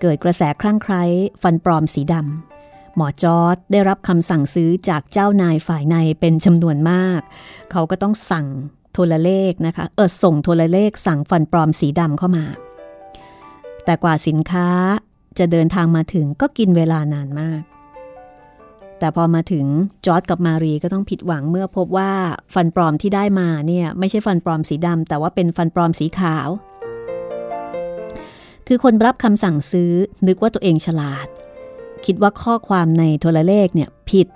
[0.02, 1.04] เกิดกระแสคลั่งไคล้
[1.42, 7.22] ฟันปลอมสีดำหมอจอร์ดได้รับคำสั่งซื้อจากเจ้านายฝ่ายในเป็นจำนวนมาก
[7.72, 8.48] เขาก็ต้องสั่ง
[8.94, 12.46] โทรเลขนะคะเออส่งโทรเลขสั่งฟันปลอมสีดำเข้ามา
[13.86, 14.68] แต่กว่าสินค้า
[15.40, 17.62] จะเดินทางมาถึงก็กินเวลานานมาก
[19.00, 19.66] แต่พอมาถึง
[20.06, 22.12] จอร์ดกับมารีก็ต้องผิดหวังเมื่อพบว่า
[22.54, 26.48] ฟันปลอมที่ได้มาเนี่ยไม่ใช่ฟันปลอมสีดำแต่ว่าเป็นฟันปลอมสีขาว
[28.68, 29.92] คือคนรับคำสั่งซื้อ
[30.28, 31.28] นึกว่าตัวเองฉลาด
[32.06, 34.28] คิดว่าข้อความในโทรเลขเนี่ยผิด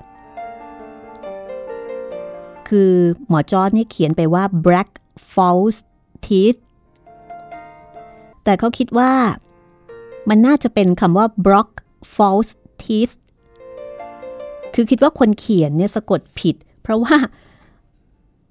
[2.69, 2.91] คือ
[3.28, 4.89] หมอจอร์ดนี่เขียนไปว่า black
[5.34, 5.80] false
[6.25, 6.60] teeth
[8.43, 9.12] แต่เขาคิดว่า
[10.30, 11.69] มันน่าจะเป็นคำว่า block
[12.15, 12.51] false
[12.84, 13.13] teeth
[14.73, 17.15] คือคิดว่าคนเขียนเนี่ยสะกดผิด เพราะว่า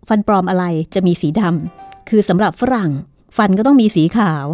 [0.08, 2.90] ฟันปลอมอะไรจะมีสีดำคือสำหรับฝรั่ง
[3.36, 4.46] ฟันก็ต้องมีสีขาว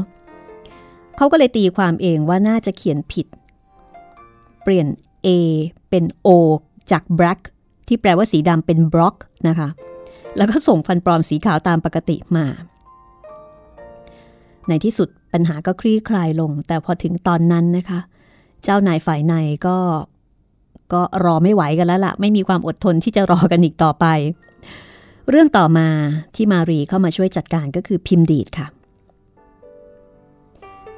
[1.17, 3.27] เขาก็เลยตีความเองว่าน่าจะเขียนผิด
[4.63, 4.87] เปลี่ยน
[5.27, 5.29] A
[5.91, 6.29] เป็น O
[6.91, 7.41] จาก black
[7.91, 9.17] ที่แปลว่าสีดำเป็น block
[9.49, 9.69] นะคะ
[10.37, 12.47] แล้วก็ส่งฟันปลอมสีขาวตามปกติมา
[14.69, 18.01] ในที่สุดปัญหาก็คลี่คลายลง แต่พอถึงตอนนั้นนะคะ
[18.65, 19.35] เจ้านายฝ่ายใน
[19.67, 19.77] ก็
[20.93, 24.07] ก็รอไม่ไหวกันแล้วละ่ะ ไม่มีความอดทนที่จะรอกันอีกต่อไป
[25.31, 25.89] เรื่องต่อมา
[26.35, 28.67] ที่มารีเข้ามาช่วยจัดการก็คือพิมพ์ดีดค่ะ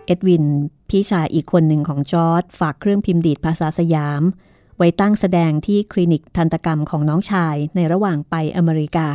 [0.06, 0.44] เอ็ดวิน
[0.88, 4.22] พี่ชายอีกคนหนึ่งของจอร์ดฝากเครื่องพิมพ์ดีดภาษาสยาม
[4.84, 9.08] ไว้ตั้งแสดงที่คลินิกทันตกรรมของน้องชายในระหว่างไปอเมริกา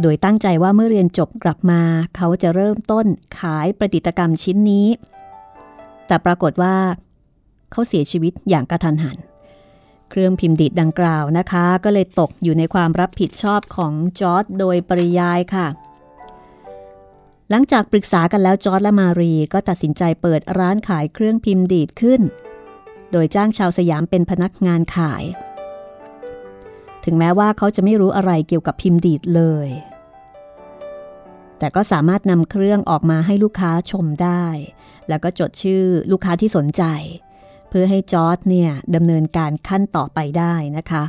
[0.00, 1.82] โดยตั้งใจว่าเมื่อเรียนจบกลับมา
[2.16, 3.06] เขาจะเริ่มต้น
[3.38, 4.88] ขายประดิษฐกรรมชิ้นนี้
[6.06, 6.76] แต่ปรากฏว่า
[7.72, 9.18] เขาเสียชีวิตอย่างกระทันหัน
[10.10, 15.66] เครื่องพิมพ์ดีดดังกล่าวนะคะ ก็เลยตกอยู่ในความรับผิดชอบของจอร์จโดยปริยายค่ะ
[17.50, 22.22] หลังจากปรึกษากันแล้วจอร์จและมารีก็ตัดสินใจเปิดร้านขายเครื่องพิมพ์ดีดขึ้น
[23.12, 25.24] โดยจ้างชาวสยามเป็นพนักงานขาย
[27.04, 29.68] ถึงแม้ว่าเขาจะไม่รู้อะไรเกี่ยวกับพิมพ์ดีดเลย
[31.58, 34.44] แต่ก็สามารถนำเครื่องออกมาให้ลูกค้าชมได้
[35.08, 36.82] แล้วก็จดชื่อลูกค้าที่สนใจ
[37.68, 41.04] เพื่อให้จอร์จเนี่ยดำเนินการขั้นต่อไปได้นะคะ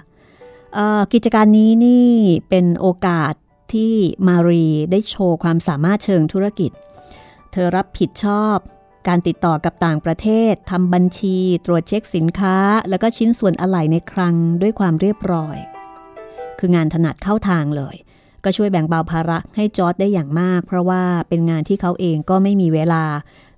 [1.13, 2.11] กิจการนี้นี่
[2.49, 3.33] เป็นโอกาส
[3.73, 3.93] ที่
[4.27, 6.71] มารีได้โชว์ความสามารถเชิงธุรกิจ
[7.51, 8.57] เธอรับผิดชอบ
[9.07, 12.57] การติดต่อกับต่างประเทศทำบัญชี ตรวจเช็คสินค้า
[12.89, 15.57] แล้วก็ชิ้นส่วนอะไหล่ในครังด้วยความเรียบร้อย
[16.59, 17.95] คืองานถนัดเข้าทางเลย
[18.43, 23.03] ก็ช่วยแบ่งเบาภาระให้จอร์ดได้อย่างมาก เพราะว่าเป็นงานที่เขาเองก็ไม่มีเวลา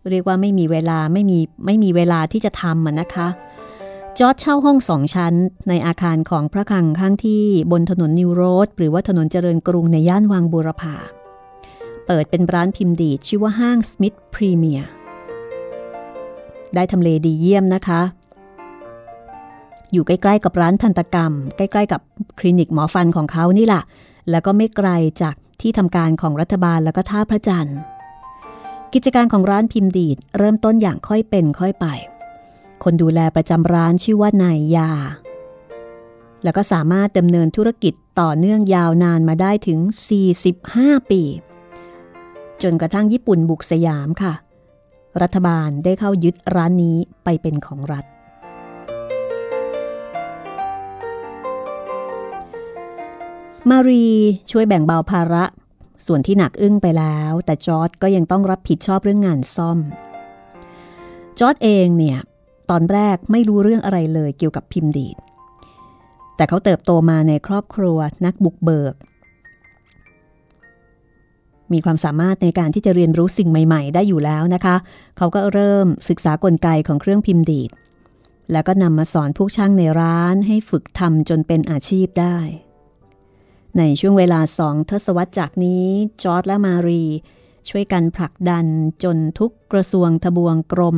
[0.10, 3.28] เรียกว่าไม่มีเวลาไม่มีไม่มีเวลาที่จะทำนะคะ
[4.20, 5.34] จอร์จเช่าห้องสองชั้น
[5.70, 10.96] ในอาคารของพระคลังข้างที่บนถนน New Road หรือว่าถนนเจริญกรุงในย่านวังบูรพา
[12.08, 14.90] เปิดเป็นร้านพิมพ์ดีดชื่อว่าห้าง Smith Premier
[16.76, 18.02] ได้ทำเลดีเยี่ยมนะคะ
[19.92, 22.02] อยู่ใกล้ ๆ กับร้านทันตกรรม ใกล้ ๆ กับ
[22.40, 23.84] คลินิกหมอฟันของเขานี่แหละ
[24.30, 24.90] แล้วก็ไม่ไกล
[25.22, 27.78] จากที่ทำการของรัฐบาลแล้วก็ท่าพระจันทร์
[28.94, 31.86] กิจการของร้านพิมพ์ดีดเริ่มต้นอย่างค่อยเป็นค่อยไป
[32.84, 34.90] คนดูแลประจำร้านชื่อว่านายยา
[36.44, 39.80] แล้วก็สามารถดำเนินธุรกิจต่อเนื่องยาวนานมาได้ถึง
[40.46, 41.22] 45 ปี
[42.64, 44.34] จนกระทั่งญี่ปุ่นบุกสยามค่ะ
[45.22, 48.06] รัฐบาลได้เข้ายึดร้านนี้ไปเป็นของรัฐ
[53.70, 54.08] มารี
[54.52, 55.44] ช่วยแบ่งเบาภาระ
[56.06, 59.80] ส่วนที่หนักอึ้งไปแล้ว แต่จอร์ดก็ยังต้องรับผิดชอบเรื่องงานซ่อม
[61.40, 62.20] จอร์ดเองเนี่ย
[62.70, 65.18] ตอนแรกไม่รู้เรื่องอะไรเลยเกี่ยวกับพิมพ์ดีด
[66.36, 68.96] แต่เขาเติบโตมาในครอบครัวนักบุกเบิก
[71.74, 74.76] มีความสามารถในการที่จะเรียนรู้สิ่งใหม่ ๆ ได้อยู่แล้วนะคะ
[75.18, 77.72] เขาก็เริ่มศึกษากลไกของเครื่องพิมพ์ดีด
[78.52, 82.38] แล้วก็นำมาสอนผู้ช่างในร้านให้ฝึกทำจนเป็นอาชีพได้
[83.78, 85.86] ในช่วงเวลาสองทศวรรษจากนี้
[86.24, 87.04] จอร์ดและมารี
[87.70, 88.66] ช่วยกันผลักดัน
[89.04, 90.98] จนทุกกระทรวงทบวงกรม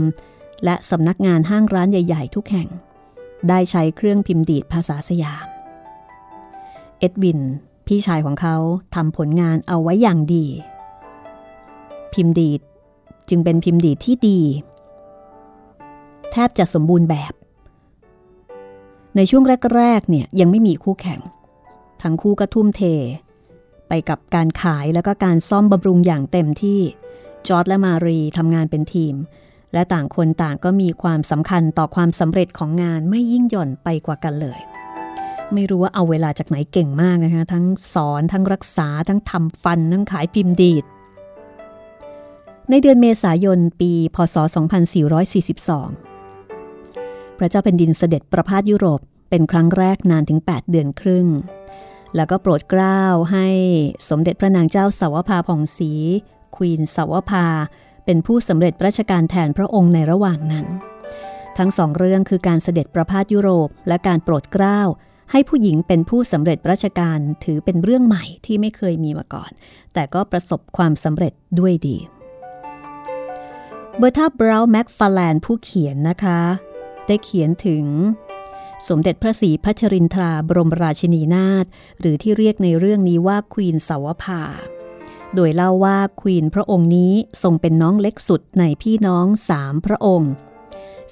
[0.66, 2.70] และสำนักงานห้างร้านใหญ่ ๆ ทุกแห่ง
[3.50, 5.46] ได้ใช้เครื่องพิมพ์ดีดภาษาสยาม
[7.00, 7.40] เอ็ดวิน
[7.88, 8.56] พี่ชายของเขา
[8.96, 10.46] ทำผลงานเอาไว้อย่างดี
[12.14, 12.62] พิมพ์ดีด
[13.30, 14.40] จึงเป็นพิมพ์ดีดที่ดี
[16.32, 17.34] แทบจะสมบูรณ์แบบ
[19.16, 19.44] ในช่วง
[19.76, 21.20] แรกๆเนี่ยยังไม่มีคู่แข่ง
[22.02, 22.82] ทั้งคู่ก็ทุ่มเท
[23.88, 26.80] ไปกับการขายแล้วก็การซ่อมบำรุงอย่างเต็มที่
[27.48, 29.16] จอร์ดและมารีทำงานเป็นทีม
[29.74, 34.60] และต่างคนต่างก็มีความสำคัญต่อความสำเร็จของงานไม่ยิ่งหย่อนไปกว่ากันเลย
[35.54, 40.86] ไม่รู้ว่าเอาเวลาจากไหนเก่งมากนะคะ ทั้งสอนทั้งรักษา ทั้งทำฟัน ทั้งขายพิมพ์ดีด
[42.70, 44.36] ในเดือนเมษายนปี พศ
[46.28, 51.28] 2442 พระเจ้าเป็นดินเสด็จประพาสยุโรปเป็นครั้งแรกนานถึง 8 เดือนครึ่ง
[52.16, 53.48] แล้วก็โปรดเกล้าให้
[54.10, 55.92] สมเด็จพระนางเจ้าสาวภาผ่องศรี
[56.56, 57.46] ควีนสาวภา
[58.06, 60.66] เป็นผู้สำเร็จราชการแทนพระองค์ในระหว่างนั้น
[61.58, 64.82] ทั้งสองเรื่องคือการเสด็จประพาสยุโรป และการโปรดเกล้า
[65.32, 69.52] ให้ผู้หญิงเป็นผู้สำเร็จราชการถือเป็นเรื่องใหม่ที่ไม่เคยมีมาก่อน
[69.94, 71.98] แต่ก็ประสบความสำเร็จด้วยดี
[73.98, 76.42] เบอร์ธาบราวน์แม็กฟาแลนผู้เขียนนะคะ
[77.08, 77.86] ได้เขียนถึง
[78.88, 81.66] สมเด็จพระศรีพัชรินทราบรมราชินีนาถ
[82.00, 84.42] หรือที่เรียกในเรื่องนี้ว่าควีนสาวภา
[85.36, 87.14] โดยเล่าว่าควีนพระองค์นี้
[87.44, 90.32] ทรงเป็นน้องเล็กสุดในพี่น้องสามพระองค์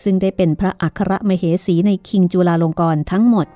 [0.03, 3.47] ซึ่งได้เป็นพระอัครมเหสีในคิงจุลาลงกรณ์ทั้งหมด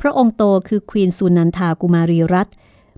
[0.00, 2.48] พระองค์โตคือควีนสุนันทากุมารีรัต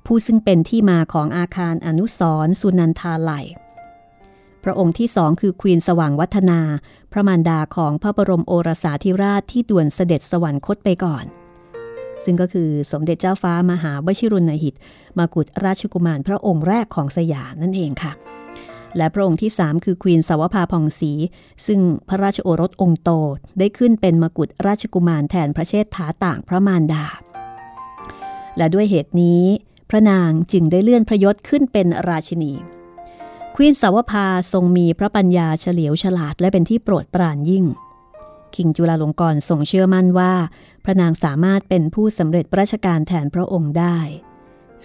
[0.07, 3.33] ผู้ซึ่งเป็นที่มาของอาคารอนุสรสุนันทาไหล
[4.65, 6.61] พระองค์ที่สองคือควีนสว่างวัฒนา
[7.13, 11.25] พระมารดาของพระบรมโอรสาธิราชที่ด่วนเสด็จสวรรคตไปก่อน
[12.25, 14.75] ซึ่งก็คือสมเด็จเจ้าฟ้ามหาวชิรุณหิต
[15.19, 18.13] มากุฎราชกุมารพระองค์แรกของสยามนั่นเองค่ะ
[18.97, 21.13] และพระองค์ที่ 3 คือควีนสาวภาพองศรี
[21.67, 23.11] ซึ่งพระราชโอรสองค์โต
[23.59, 27.05] ได้ขึ้นเป็นมกุฎราชกุมารแทนพระเชษฐาต่างพระมารดา
[28.57, 29.43] และด้วยเหตุนี้
[29.91, 32.53] พระนางจึงได้เลื่อนพระยศขึ้นเป็นราชินี
[33.55, 37.65] ควีนสาวภาทรงมีพระปัญญาเฉลียวฉลาดและเป็นที่โปรดปรานยิ่ง
[38.55, 40.33] คิงจุลาลงกรทรงเชื่อมั่นว่า
[40.85, 43.99] พระนางสามารถเป็นผู้สำเร็จราชการแทนพระองค์ได้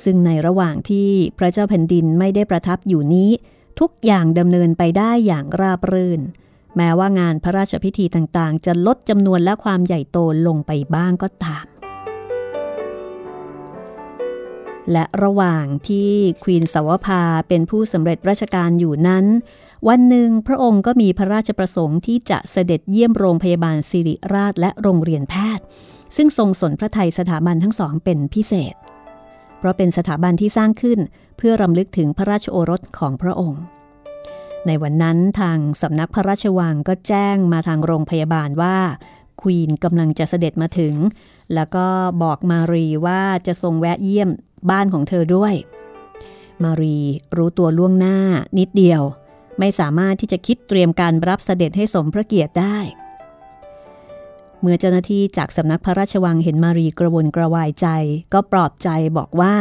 [0.03, 3.31] ซึ่งในระหว่างที่พระเจ้าแผ่นดินไม่ได้ประทับอยู่นี้
[3.79, 6.21] ทุกอย่างดำเนินไปได้อย่างราบรื่น
[6.77, 10.17] แม้ว่างานพระราชพิธีต่างๆ จะลดจำนวนและความใหญ่โต
[10.47, 11.65] ลงไปบ้างก็ตาม
[14.91, 16.11] และระหว่างที่
[16.43, 19.25] ควีนสาวภาเป็นผู้สำเร็จราชการอยู่นั้น
[19.87, 25.65] วันหนึ่งพระองค์ก็มีพระราชประสงค์ที่จะเสด็จเยี่ยมโรงพยาบาลสิริราชและโรงเรียนแพทย์
[26.15, 28.75] ซึ่งทรงสนพระไทยสถาบันทั้งสองเป็นพิเศษ
[29.57, 33.61] เพราะเป็นสถาบันที่สร้างขึ้นเเพื่อรำลึกถึงพระราชโอรสของพระองค์
[34.67, 38.77] ในวันนั้นทางสำนักพระราชวังก็แจ้งมาทางโรงพยาบาลว่า
[39.41, 40.95] ควีนกำลังจะเสด็จมาถึง
[41.53, 41.85] แล้วก็
[42.23, 44.29] บอกมารีว่าจะทรงแวะเยี่ยม
[44.69, 45.53] บ้านของเธอด้วย
[46.63, 46.97] มารี
[47.37, 48.17] รู้ตัวล่วงหน้า
[48.59, 49.01] นิดเดียว
[49.59, 52.77] ไม่สามารถที่จะคิดเตรียมการรับเสด็จให้สมพระเกียรติได้
[54.61, 57.87] เมื่อเจ้าหน้าที่จากสำนักพระราชวังเห็นมารีกระวนกระวายใจ
[58.33, 59.55] ก็ปลอบใจบอกว่า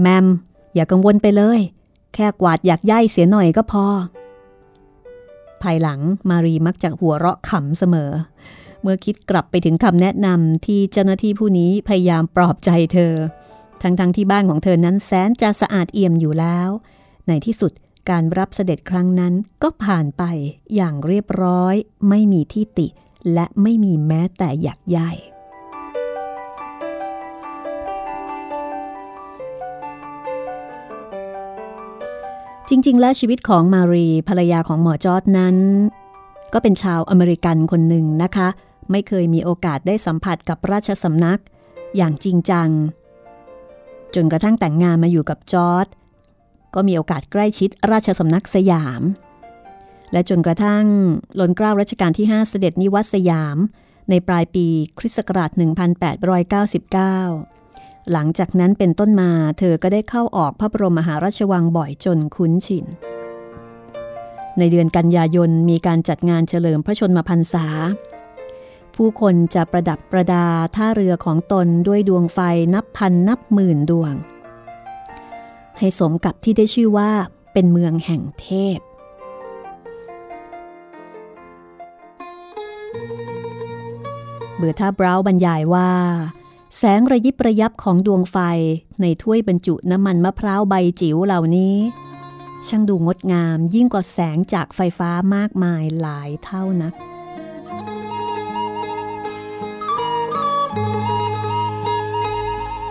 [0.00, 0.26] แมม
[0.74, 1.60] อย่ากังวลไปเลย
[2.14, 3.86] แค่กวาดอยากย่ายเสียหน่อยก็พอ
[5.62, 6.00] ภายหลัง
[6.30, 8.10] มารีมักจะหัวเราะขำเสมอ
[8.82, 13.14] เมื่อคิดกลับไปถึงคำแนะนำที่เจ้าหน้าที่ผู้นี้พยายามปลอบใจเธอ
[13.82, 16.68] ทั้งๆทที่บ้านของเธอนั้นแสนจะสะอาดเอี่ยมอยู่แล้ว
[17.28, 17.72] ในที่สุด
[18.10, 20.22] การรับเสด็จครั้งนั้นก็ผ่านไป
[20.74, 21.74] อย่างเรียบร้อย
[22.08, 22.86] ไม่มีที่ติ
[23.32, 25.12] และไม่มีแม้แต่อยากใหญ่
[32.68, 35.56] จริง ๆ แล้วชีวิตของมารีภรรยาของหมอจอร์จนั้น
[36.52, 38.48] ก็เป็นชาวอเมริกันคนหนึ่งนะคะ
[38.90, 41.40] ไม่เคยมีโอกาสได้สัมผัสกับราชสำนัก
[41.96, 42.68] อย่างจริงจัง
[44.14, 45.86] จนกระทั่งแต่งงานมาอยู่กับจอร์จ
[46.74, 49.02] ก็มีโอกาสใกล้ชิดราชสำนักสยาม
[50.12, 50.84] และจนกระทั่ง
[51.40, 53.56] ล้นเกล้ารัชกาลที่ 5 เสด็จนิวัตสยาม
[54.10, 54.66] ในปลายปี
[54.98, 55.60] คริสต์ศักราช 1899
[58.10, 62.86] หลังจากนั้นเป็นต้นมาเธอก็ได้เข้าออกพระบรมมหาราชวังบ่อยจนคุ้นชิน
[64.58, 67.66] ในเดือนกันยายนมีการจัดงานเฉลิมพระชนมพรรษา
[68.94, 70.46] ผู้คนจะประดับประดา
[70.76, 72.38] ท่าเรือของตนด้วยดวงไฟ
[72.74, 74.14] นับพันนับหมื่นดวง
[75.78, 77.10] ให้สมกับที่ได้ชื่อว่า
[77.52, 78.78] เป็นเมืองแห่งเทพ
[84.56, 85.90] เบอร์ท่าบราวบรรยายว่า
[86.78, 88.36] แสงระยิบระยับของดวงไฟ
[89.00, 91.76] ในถ้วยบรรจุน้ำมันมะพร้าวใบจิ๋วเหล่านี้
[92.68, 96.94] ช่างดูงดงามยิ่งกว่าแสงจากไฟฟ้ามากมายหลายเท่านัก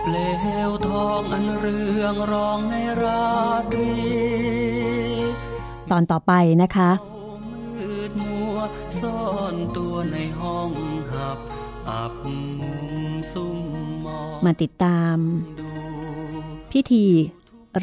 [0.02, 0.16] เปล
[0.68, 3.24] วทองอันเรืองรองในรา
[3.72, 3.94] ตรี
[5.90, 6.90] ตอนต่อไปนะคะ
[7.50, 8.56] มืดมัว
[9.00, 9.20] ซ่อ
[9.52, 10.70] นตัวในห้อง
[14.44, 15.16] มาติดตาม
[16.72, 17.04] พิธี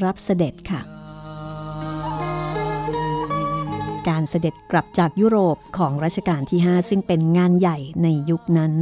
[0.04, 0.82] รับเสด็จค่ะ
[4.10, 8.74] การเสด็จกลับจากยุโรปของรัชกาลที่ 5 ซึ่งเป็นงานใหญ่ในยุคนั้น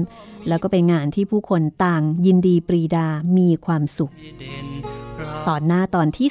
[0.47, 3.07] แล้วก็เป็นงานที่ผู้คนต่างยินดีปรีดา
[3.37, 4.13] มีความสุข
[5.47, 6.29] ตอนหน้าตอนที่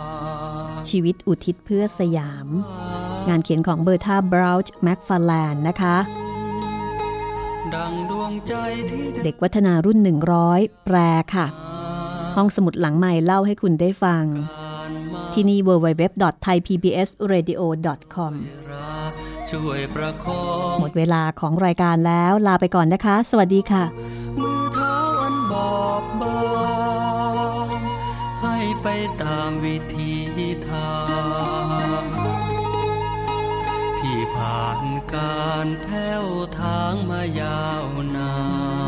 [0.00, 2.46] 11 ชีวิตอุทิศเพื่อสยาม
[3.28, 5.96] งานเขียนของเบอร์ธาบราวช์แม็กฟาแลนด์นะคะ
[9.24, 9.98] เด็กวัฒนารุ่น
[10.42, 10.96] 100 แปล
[11.34, 11.46] ค่ะ
[12.36, 14.24] ห้องสมุดหลังใหม่เล่าให้คุณได้ฟัง
[14.58, 18.32] ผ่านมาที่นี่ www.thaipbsradio.com
[18.70, 18.94] รา
[19.50, 20.42] ช่วยประคอ
[20.72, 23.84] งหมดเวลาของรายการแล้วลาไปก่อนนะคะ สวัสดีค่ะ
[24.42, 25.70] มือเท้าอันบอ
[26.02, 26.38] บบา
[27.76, 27.78] ง
[28.42, 28.86] ให้ไป
[29.22, 30.09] ตามวิธี
[35.16, 36.26] การแผ้ว
[36.60, 37.86] ทางมายาว
[38.16, 38.32] นา
[38.78, 38.79] น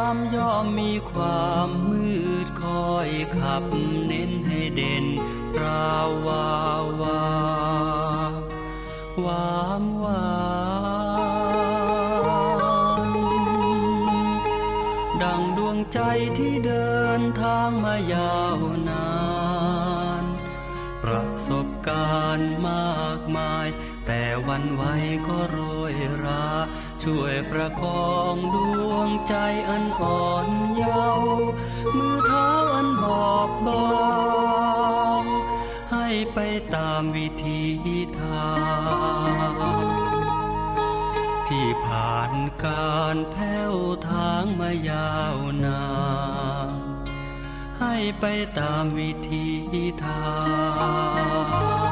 [0.00, 2.06] ามย่อมมีความมื
[2.46, 3.64] ดคอยขับ
[4.06, 5.06] เน้นให้เด่น
[5.54, 6.48] ปราววา
[7.00, 7.22] วา
[9.24, 10.26] วามวา
[13.00, 13.08] น
[15.22, 15.98] ดังดวงใจ
[16.38, 19.12] ที่เดินทางมายาวนา
[20.22, 20.24] น
[21.02, 23.66] ประสบการณ์มากมาย
[24.06, 24.82] แต่วันไหว
[27.02, 28.56] ช่วยประคองด
[28.90, 29.34] วงใจ
[29.68, 31.48] อันอ่อนเยาว์
[31.96, 34.02] มือเท้าอันบอบบา
[35.20, 35.24] ง
[35.92, 36.38] ให้ไป
[36.74, 37.62] ตามวิธี
[38.20, 38.52] ทา
[39.76, 39.82] ง
[41.48, 42.32] ที่ผ่าน
[42.64, 43.74] การแผ้ว
[44.10, 45.84] ทางมายาวนา
[46.68, 46.70] น
[47.80, 48.24] ให้ไป
[48.58, 49.46] ตามวิธี
[50.04, 50.24] ทา
[51.90, 51.91] ง